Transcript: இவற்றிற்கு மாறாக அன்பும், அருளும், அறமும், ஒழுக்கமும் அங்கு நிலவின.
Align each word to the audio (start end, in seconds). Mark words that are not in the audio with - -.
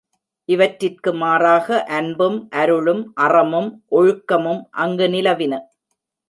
இவற்றிற்கு 0.49 1.13
மாறாக 1.13 1.83
அன்பும், 1.89 2.37
அருளும், 2.51 3.03
அறமும், 3.15 3.69
ஒழுக்கமும் 3.91 4.61
அங்கு 4.71 5.07
நிலவின. 5.07 5.53